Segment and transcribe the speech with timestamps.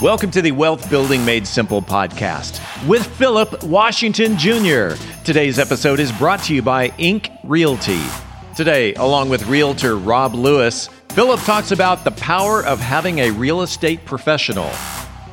[0.00, 4.90] Welcome to the Wealth Building Made Simple podcast with Phillip Washington Jr.
[5.24, 8.00] Today's episode is brought to you by Ink Realty.
[8.54, 13.62] Today, along with realtor Rob Lewis, Phillip talks about the power of having a real
[13.62, 14.70] estate professional.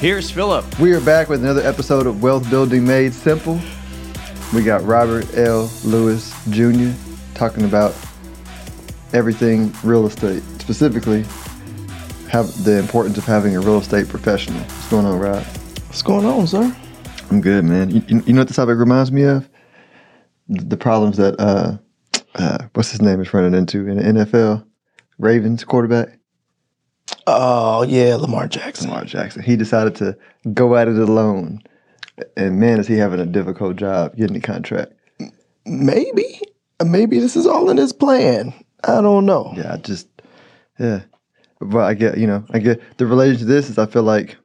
[0.00, 0.78] Here's Phillip.
[0.78, 3.58] We are back with another episode of Wealth Building Made Simple.
[4.54, 5.68] We got Robert L.
[5.82, 6.92] Lewis Jr.
[7.34, 7.96] talking about
[9.12, 11.24] everything real estate, specifically
[12.30, 14.60] have the importance of having a real estate professional.
[14.60, 15.42] What's going on, Rob?
[15.42, 16.76] What's going on, sir?
[17.32, 17.90] I'm good, man.
[17.90, 19.48] You, you know what this topic reminds me of?
[20.48, 21.76] The problems that uh,
[22.36, 24.64] uh, what's his name is running into in the NFL.
[25.18, 26.17] Ravens quarterback.
[27.30, 28.88] Oh yeah, Lamar Jackson.
[28.88, 29.42] Lamar Jackson.
[29.42, 30.16] He decided to
[30.54, 31.60] go at it alone,
[32.36, 34.94] and man, is he having a difficult job getting the contract.
[35.66, 36.40] Maybe,
[36.82, 38.54] maybe this is all in his plan.
[38.84, 39.52] I don't know.
[39.54, 40.08] Yeah, I just,
[40.78, 41.02] yeah,
[41.60, 44.38] but I get, you know, I get the relation to this is I feel like,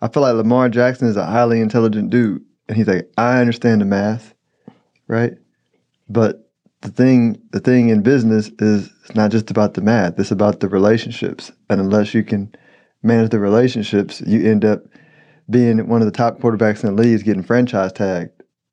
[0.00, 3.82] I feel like Lamar Jackson is a highly intelligent dude, and he's like, I understand
[3.82, 4.32] the math,
[5.06, 5.34] right,
[6.08, 6.45] but
[6.86, 10.60] the thing the thing in business is it's not just about the math it's about
[10.60, 11.50] the relationships.
[11.68, 12.54] And unless you can
[13.02, 14.84] manage the relationships you end up
[15.50, 18.30] being one of the top quarterbacks in the league getting franchise tagged.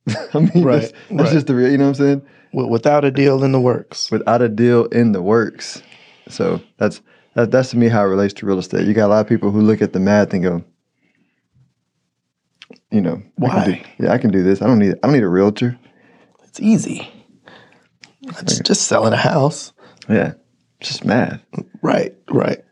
[0.34, 1.32] I mean right, that's, that's right.
[1.32, 2.22] just the real you know what i'm saying?
[2.54, 4.12] Without a deal in the works.
[4.12, 5.82] Without a deal in the works.
[6.30, 7.02] So that's
[7.34, 8.86] that, that's to me how it relates to real estate.
[8.86, 10.64] You got a lot of people who look at the math and go
[12.92, 14.62] you know why I do, yeah i can do this.
[14.62, 15.80] I don't need i don't need a realtor.
[16.44, 17.12] It's easy
[18.24, 19.74] it's just selling a house.
[20.10, 20.34] Yeah,
[20.80, 21.42] just math.
[21.82, 22.64] Right, right.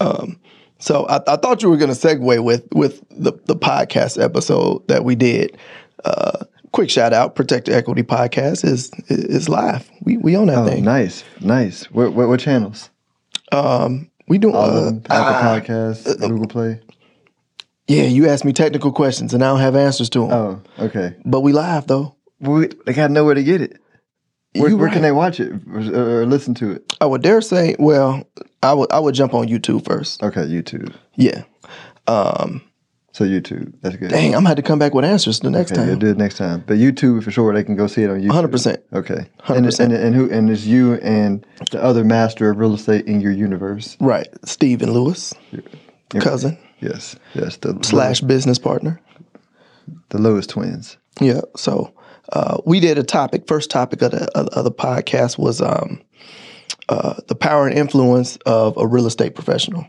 [0.00, 0.40] Um,
[0.78, 4.86] so I, I, thought you were going to segue with with the, the podcast episode
[4.88, 5.56] that we did.
[6.04, 9.88] Uh, quick shout out, Protect Equity Podcast is is live.
[10.02, 10.84] We we own that oh, thing.
[10.84, 11.84] Nice, nice.
[11.90, 12.90] What what, what channels?
[13.52, 16.80] Um, we do uh, Apple uh, Podcasts, uh, Google Play.
[17.88, 20.32] Yeah, you asked me technical questions and I don't have answers to them.
[20.32, 21.16] Oh, okay.
[21.24, 22.16] But we live though.
[22.40, 23.81] We, they got nowhere to get it.
[24.54, 24.92] Where, where right.
[24.92, 26.96] can they watch it or, or, listen to it?
[27.00, 28.22] I would dare say, well,
[28.62, 30.22] I would I would jump on YouTube first.
[30.22, 30.94] Okay, YouTube.
[31.14, 31.44] Yeah.
[32.06, 32.60] Um,
[33.12, 34.10] so YouTube, that's good.
[34.10, 35.88] Dang, I'm gonna have to come back with answers the next okay, time.
[35.88, 36.64] Yeah, do it next time.
[36.66, 38.28] But YouTube for sure, they can go see it on YouTube.
[38.28, 38.48] 100.
[38.50, 39.26] percent Okay.
[39.36, 39.64] 100.
[39.64, 43.20] percent And, and who and it's you and the other master of real estate in
[43.20, 43.96] your universe.
[44.00, 46.58] Right, Stephen Lewis, your, cousin.
[46.80, 47.56] Yes, yes.
[47.58, 49.00] The slash business partner.
[50.08, 50.96] The Lewis twins.
[51.20, 51.42] Yeah.
[51.56, 51.92] So
[52.30, 53.46] uh, we did a topic.
[53.46, 56.02] First topic of the of, the podcast was um,
[56.88, 59.86] uh, the power and influence of a real estate professional.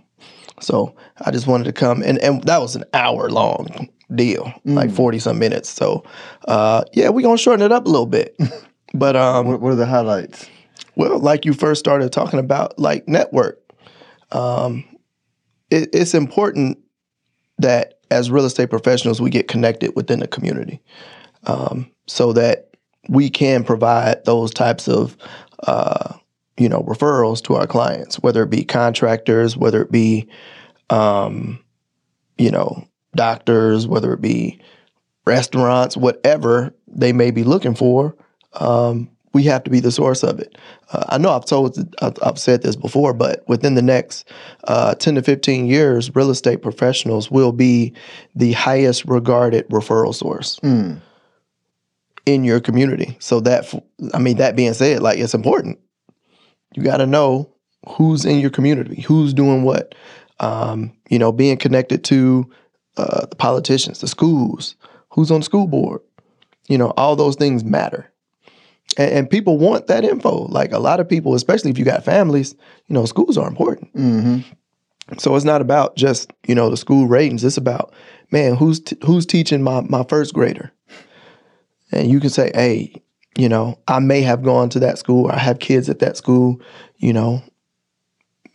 [0.60, 4.74] So I just wanted to come and and that was an hour long deal, mm.
[4.76, 5.70] like forty some minutes.
[5.70, 6.04] So
[6.48, 8.36] uh, yeah, we're gonna shorten it up a little bit.
[8.94, 10.48] But um, what, what, are the highlights?
[10.96, 13.60] Well, like you first started talking about, like network.
[14.32, 14.86] Um,
[15.72, 16.78] it, it's important
[17.58, 20.80] that as real estate professionals, we get connected within the community.
[21.46, 22.74] Um, so that
[23.10, 25.18] we can provide those types of
[25.68, 26.14] uh,
[26.58, 30.28] you know referrals to our clients, whether it be contractors, whether it be
[30.90, 31.64] um,
[32.38, 34.60] you know doctors, whether it be
[35.26, 38.16] restaurants, whatever they may be looking for.
[38.54, 40.60] Um, we have to be the source of it.
[40.92, 44.28] Uh, I know I've told, I've, said this before, but within the next
[44.66, 47.94] uh, 10 to 15 years, real estate professionals will be
[48.36, 50.60] the highest regarded referral source.
[50.60, 51.02] Mm
[52.26, 53.18] in your community.
[53.20, 53.74] So that
[54.14, 55.80] I mean that being said, like it's important.
[56.74, 57.54] You got to know
[57.88, 59.96] who's in your community, who's doing what.
[60.40, 62.50] Um, you know, being connected to
[62.98, 64.76] uh, the politicians, the schools,
[65.12, 66.02] who's on the school board.
[66.68, 68.12] You know, all those things matter.
[68.98, 70.48] And, and, people want that info.
[70.48, 72.56] Like a lot of people, especially if you got families,
[72.88, 73.94] you know, schools are important.
[73.96, 74.40] Mm-hmm.
[75.18, 77.44] So it's not about just you know the school ratings.
[77.44, 77.94] It's about
[78.32, 80.72] man, who's t- who's teaching my my first grader
[81.94, 83.02] and you can say, hey,
[83.38, 86.62] you know, I may have gone to that school, I have kids at that school,
[86.98, 87.42] you know,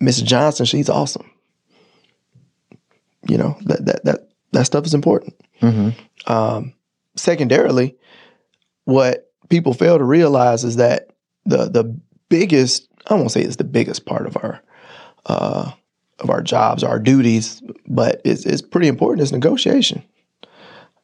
[0.01, 0.25] Mrs.
[0.25, 1.31] Johnson, she's awesome.
[3.29, 5.35] You know, that that that that stuff is important.
[5.61, 6.33] Mm-hmm.
[6.33, 6.75] Um,
[7.17, 7.97] secondarily,
[8.85, 11.11] what people fail to realize is that
[11.45, 11.85] the the
[12.29, 14.63] biggest, I won't say it's the biggest part of our
[15.27, 15.73] uh,
[16.21, 19.23] of our jobs, our duties, but it's it's pretty important.
[19.23, 20.03] It's negotiation.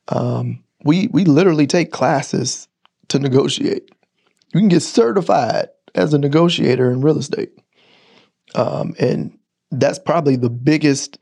[0.09, 2.69] Um, we we literally take classes
[3.09, 3.91] to negotiate.
[4.53, 7.59] You can get certified as a negotiator in real estate,
[8.55, 9.37] um, and
[9.71, 11.19] that's probably the biggest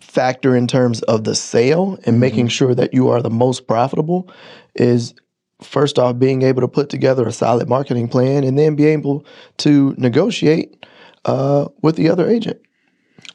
[0.00, 4.30] factor in terms of the sale and making sure that you are the most profitable
[4.74, 5.14] is
[5.62, 9.24] first off being able to put together a solid marketing plan and then be able
[9.56, 10.86] to negotiate
[11.24, 12.60] uh, with the other agent.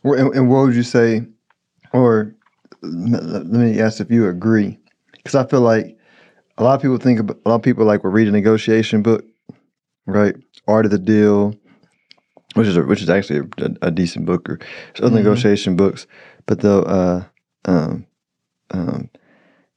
[0.03, 1.23] And, and what would you say,
[1.93, 2.35] or
[2.81, 4.77] let me ask if you agree,
[5.23, 5.97] because I feel like
[6.57, 9.01] a lot of people think about, a lot of people like will read a negotiation
[9.01, 9.25] book,
[10.05, 10.35] right?
[10.67, 11.55] Art of the Deal,
[12.55, 14.59] which is a, which is actually a, a decent book, or
[14.97, 15.23] other Mhm.
[15.23, 16.07] negotiation books,
[16.45, 17.23] but they'll uh,
[17.65, 18.05] um,
[18.71, 19.09] um,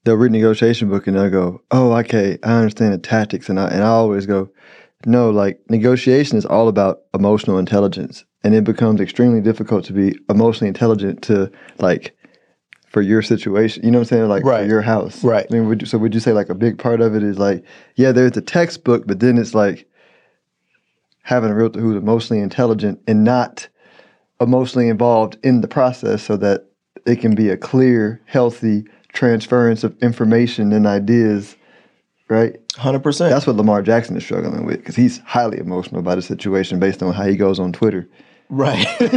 [0.04, 3.58] they'll read a negotiation book and they'll go, "Oh, okay, I understand the tactics," and
[3.60, 4.50] I and I always go,
[5.06, 10.14] "No, like negotiation is all about emotional intelligence." and it becomes extremely difficult to be
[10.28, 12.14] emotionally intelligent to like
[12.94, 13.84] for your situation.
[13.84, 14.28] You know what I'm saying?
[14.28, 14.62] Like Right.
[14.62, 15.22] for your house.
[15.24, 15.44] Right.
[15.50, 17.38] I mean, would you, so would you say like a big part of it is
[17.38, 17.64] like,
[17.96, 19.88] yeah, there's the textbook, but then it's like
[21.22, 23.66] having a realtor who's emotionally intelligent and not
[24.40, 26.66] emotionally involved in the process, so that
[27.04, 31.56] it can be a clear, healthy transference of information and ideas.
[32.28, 32.54] Right.
[32.76, 33.32] Hundred percent.
[33.32, 37.02] That's what Lamar Jackson is struggling with because he's highly emotional about his situation based
[37.02, 38.08] on how he goes on Twitter.
[38.50, 38.86] Right.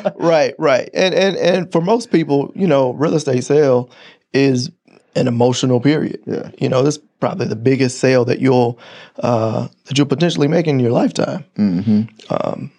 [0.21, 0.89] right, right.
[0.93, 3.89] And and and for most people, you know, real estate sale
[4.33, 4.71] is
[5.15, 6.21] an emotional period.
[6.25, 6.51] Yeah.
[6.59, 8.79] You know, this is probably the biggest sale that you'll
[9.19, 11.43] uh, that you'll potentially make in your lifetime.
[11.57, 12.01] Mm-hmm.
[12.33, 12.71] Um,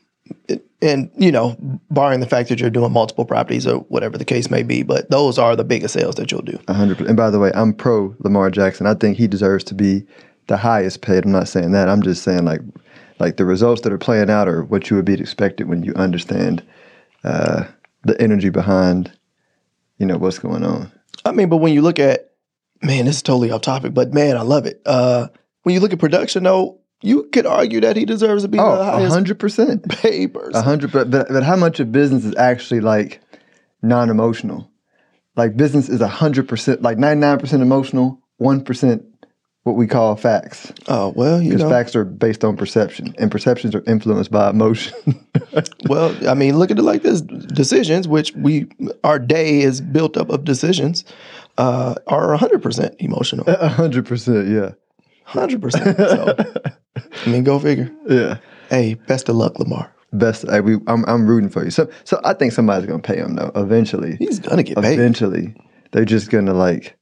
[0.49, 1.57] it- and you know,
[1.91, 5.09] barring the fact that you're doing multiple properties or whatever the case may be, but
[5.11, 6.59] those are the biggest sales that you'll do.
[6.67, 7.01] A hundred.
[7.03, 8.87] And by the way, I'm pro Lamar Jackson.
[8.89, 10.05] I think he deserves to be
[10.49, 11.25] the highest paid.
[11.25, 11.89] I'm not saying that.
[11.89, 12.61] I'm just saying like,
[13.21, 15.93] like the results that are playing out are what you would be expected when you
[15.95, 16.65] understand
[17.25, 17.65] uh,
[18.05, 19.13] the energy behind,
[19.99, 20.91] you know, what's going on.
[21.25, 22.33] I mean, but when you look at,
[22.83, 24.81] man, this is totally off topic, but man, I love it.
[24.85, 25.29] Uh,
[25.63, 28.73] when you look at production, though, you could argue that he deserves to be Oh,
[28.81, 29.89] a highest hundred percent.
[29.89, 30.55] paid person.
[30.55, 30.93] A hundred.
[30.93, 33.21] But, but how much of business is actually like
[33.83, 34.71] non-emotional?
[35.37, 39.05] Like business is a hundred percent, like ninety nine percent emotional, one percent
[39.65, 40.73] what we call facts.
[40.89, 41.71] Oh well, you Because know.
[41.71, 44.95] facts are based on perception, and perceptions are influenced by emotion.
[45.89, 48.67] well, I mean, look at it like this: decisions, which we
[49.05, 51.05] our day is built up of decisions,
[51.59, 53.45] uh, are hundred percent emotional.
[53.49, 54.73] A hundred percent, yeah,
[55.25, 55.97] Hundred percent.
[55.99, 56.35] So,
[57.27, 57.91] I mean, go figure.
[58.09, 58.39] yeah.
[58.71, 59.93] Hey, best of luck, Lamar.
[60.15, 61.71] Best, I, we, I'm, I'm rooting for you.
[61.71, 63.51] So, so I think somebody's gonna pay him though.
[63.55, 64.95] Eventually, He's gonna get paid.
[64.99, 65.55] eventually,
[65.93, 66.97] they're just gonna like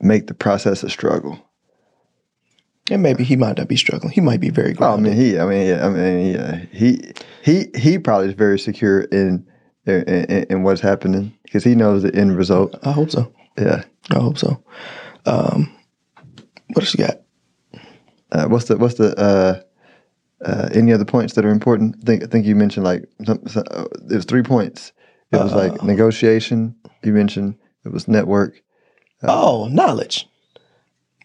[0.00, 1.38] make the process a struggle.
[2.88, 4.12] And maybe he might not be struggling.
[4.12, 7.12] He might be very Oh, I mean, he, I mean, yeah, I mean, yeah, he,
[7.42, 9.46] he, he probably is very secure in,
[9.86, 12.74] in, in, in what's happening because he knows the end result.
[12.82, 13.32] I hope so.
[13.58, 13.84] Yeah.
[14.10, 14.62] I hope so.
[15.26, 15.72] Um,
[16.72, 17.20] what else you got?
[18.32, 19.60] Uh, what's the, what's the, uh,
[20.44, 21.96] uh, any other points that are important?
[22.02, 24.92] I think, I think you mentioned like, some, some, uh, it was three points.
[25.32, 26.74] It was like negotiation.
[27.04, 28.60] You mentioned it was network.
[29.22, 30.28] Oh, knowledge.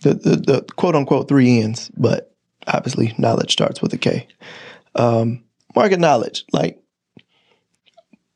[0.06, 2.31] The, the the quote unquote three ends, but
[2.68, 4.28] obviously knowledge starts with a K.
[4.94, 5.44] Um,
[5.75, 6.46] market knowledge.
[6.54, 6.80] Like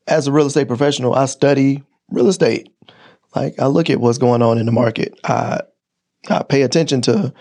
[0.07, 2.73] as a real estate professional, I study real estate.
[3.35, 5.19] Like I look at what's going on in the market.
[5.23, 5.61] I
[6.27, 7.31] I pay attention to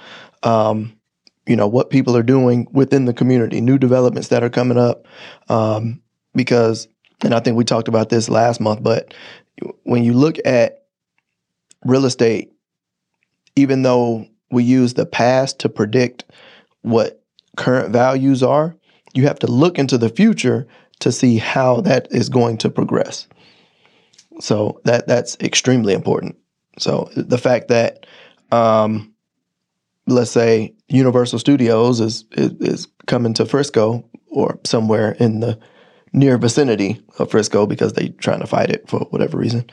[0.43, 0.95] um,
[1.47, 5.07] you know what people are doing within the community, new developments that are coming up.
[5.49, 6.03] Um,
[6.35, 6.87] because
[7.23, 9.15] and I think we talked about this last month, but
[9.85, 10.85] when you look at
[11.87, 12.53] real estate,
[13.59, 16.25] even though we use the past to predict
[16.83, 17.23] what
[17.57, 18.77] current values are,
[19.15, 20.67] you have to look into the future
[21.01, 23.27] to see how that is going to progress.
[24.41, 26.37] So that that's extremely important.
[26.79, 28.07] So the fact that,
[28.53, 29.13] um,
[30.07, 35.59] let's say Universal Studios is, is is coming to Frisco or somewhere in the
[36.13, 39.69] near vicinity of Frisco because they're trying to fight it for whatever reason.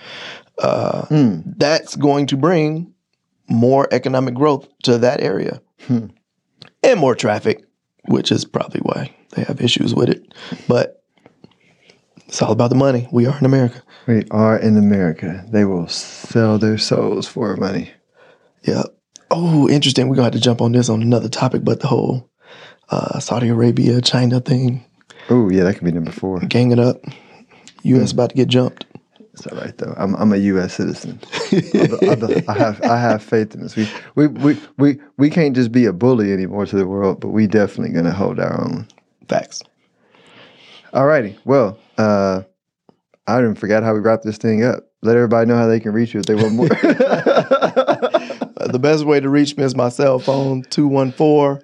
[0.57, 1.41] Uh, Hmm.
[1.57, 2.94] That's going to bring
[3.49, 6.07] more economic growth to that area Hmm.
[6.83, 7.63] and more traffic,
[8.07, 10.33] which is probably why they have issues with it.
[10.67, 11.03] But
[12.27, 13.07] it's all about the money.
[13.11, 13.81] We are in America.
[14.07, 15.45] We are in America.
[15.51, 17.91] They will sell their souls for money.
[18.63, 18.83] Yeah.
[19.31, 20.07] Oh, interesting.
[20.07, 22.29] We're going to have to jump on this on another topic, but the whole
[22.89, 24.85] uh, Saudi Arabia, China thing,
[25.29, 26.39] Oh yeah, that could be number four.
[26.39, 26.97] ganging up.
[27.83, 28.11] U.S.
[28.11, 28.85] about to get jumped.
[29.35, 29.93] It's all right though.
[29.97, 30.75] I'm I'm a U.S.
[30.75, 31.19] citizen.
[31.51, 33.75] I, be- I, have I have faith in this.
[33.75, 37.29] We, we we we we can't just be a bully anymore to the world, but
[37.29, 38.87] we definitely gonna hold our own.
[39.27, 39.61] Facts.
[40.93, 41.37] Alrighty.
[41.43, 42.43] Well, uh,
[43.27, 44.85] I didn't even forgot how we wrap this thing up.
[45.01, 46.69] Let everybody know how they can reach you if they want more.
[48.65, 51.61] The best way to reach me is my cell phone 214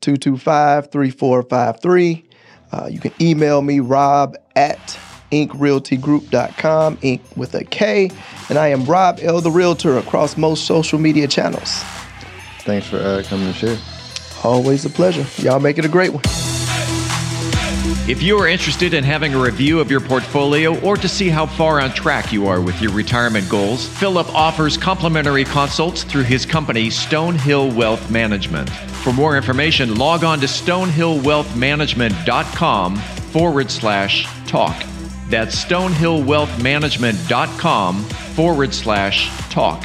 [0.00, 2.24] 225 3453.
[2.70, 5.03] Uh, You can email me, rob at
[5.34, 8.10] inkrealtygroup.com, ink with a K.
[8.48, 9.40] And I am Rob L.
[9.40, 11.82] the Realtor across most social media channels.
[12.60, 13.78] Thanks for uh, coming to share.
[14.44, 15.26] Always a pleasure.
[15.42, 16.22] Y'all make it a great one.
[18.06, 21.46] If you are interested in having a review of your portfolio or to see how
[21.46, 26.44] far on track you are with your retirement goals, Phillip offers complimentary consults through his
[26.44, 28.68] company, Stonehill Wealth Management.
[28.68, 34.84] For more information, log on to stonehillwealthmanagement.com forward slash talk.
[35.28, 39.84] That's stonehillwealthmanagement.com forward slash talk.